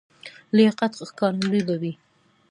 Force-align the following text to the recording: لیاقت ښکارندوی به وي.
لیاقت 0.55 0.91
ښکارندوی 1.09 1.61
به 1.67 1.75
وي. 1.81 1.93